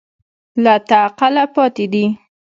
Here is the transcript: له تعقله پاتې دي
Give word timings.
له 0.63 0.73
تعقله 0.89 1.43
پاتې 1.55 1.85
دي 1.93 2.05